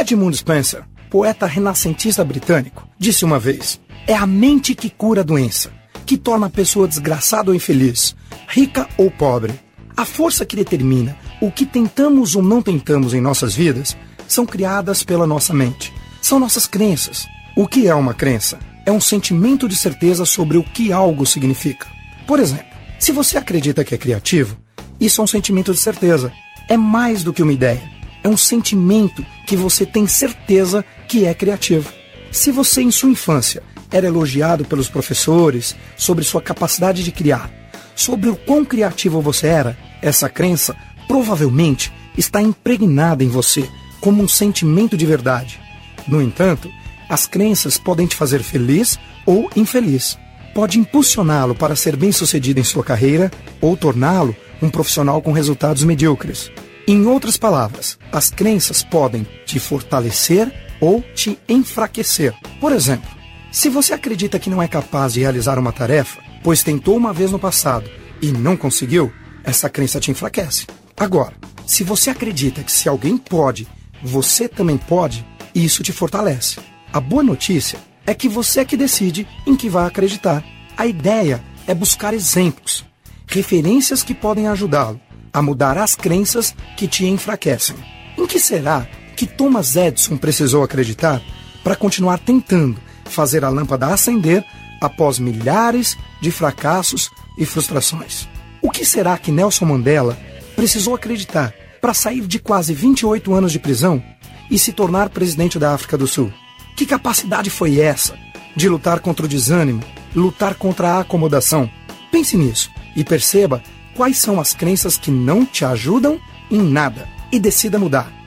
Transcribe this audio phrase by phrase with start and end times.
[0.00, 5.70] Edmund Spencer, poeta renascentista britânico, disse uma vez: É a mente que cura a doença,
[6.06, 8.16] que torna a pessoa desgraçada ou infeliz,
[8.48, 9.52] rica ou pobre.
[9.94, 13.94] A força que determina o que tentamos ou não tentamos em nossas vidas
[14.26, 15.92] são criadas pela nossa mente.
[16.22, 17.26] São nossas crenças.
[17.54, 18.58] O que é uma crença?
[18.86, 21.86] É um sentimento de certeza sobre o que algo significa.
[22.26, 22.64] Por exemplo,
[22.98, 24.56] se você acredita que é criativo,
[24.98, 26.32] isso é um sentimento de certeza.
[26.70, 27.99] É mais do que uma ideia.
[28.22, 31.90] É um sentimento que você tem certeza que é criativo.
[32.30, 37.50] Se você, em sua infância, era elogiado pelos professores sobre sua capacidade de criar,
[37.96, 40.76] sobre o quão criativo você era, essa crença
[41.08, 43.68] provavelmente está impregnada em você
[44.00, 45.60] como um sentimento de verdade.
[46.06, 46.70] No entanto,
[47.08, 50.18] as crenças podem te fazer feliz ou infeliz.
[50.54, 53.30] Pode impulsioná-lo para ser bem-sucedido em sua carreira
[53.60, 56.50] ou torná-lo um profissional com resultados medíocres.
[56.90, 62.34] Em outras palavras, as crenças podem te fortalecer ou te enfraquecer.
[62.60, 63.08] Por exemplo,
[63.52, 67.30] se você acredita que não é capaz de realizar uma tarefa, pois tentou uma vez
[67.30, 67.88] no passado
[68.20, 69.12] e não conseguiu,
[69.44, 70.66] essa crença te enfraquece.
[70.96, 71.32] Agora,
[71.64, 73.68] se você acredita que se alguém pode
[74.02, 75.24] você também pode
[75.54, 76.58] isso te fortalece.
[76.92, 80.42] A boa notícia é que você é que decide em que vai acreditar.
[80.76, 82.84] A ideia é buscar exemplos,
[83.28, 85.00] referências que podem ajudá-lo
[85.32, 87.76] a mudar as crenças que te enfraquecem.
[88.16, 88.86] Em que será
[89.16, 91.22] que Thomas Edison precisou acreditar
[91.62, 94.44] para continuar tentando fazer a lâmpada acender
[94.80, 98.28] após milhares de fracassos e frustrações?
[98.62, 100.18] O que será que Nelson Mandela
[100.56, 104.02] precisou acreditar para sair de quase 28 anos de prisão
[104.50, 106.32] e se tornar presidente da África do Sul.
[106.76, 108.14] Que capacidade foi essa
[108.54, 109.82] de lutar contra o desânimo,
[110.14, 111.70] lutar contra a acomodação?
[112.10, 113.62] Pense nisso e perceba
[113.94, 118.19] quais são as crenças que não te ajudam em nada e decida mudar.